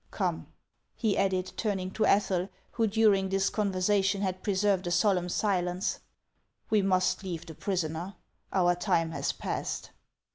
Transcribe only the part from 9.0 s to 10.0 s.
has passed."